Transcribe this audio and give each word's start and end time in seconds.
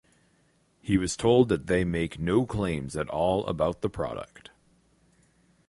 He 0.81 0.97
was 0.97 1.15
told 1.15 1.47
that 1.49 1.67
they 1.67 1.83
make 1.83 2.17
no 2.17 2.47
claims 2.47 2.95
at 2.97 3.07
all 3.09 3.45
about 3.45 3.81
the 3.81 3.89
product. 3.91 4.49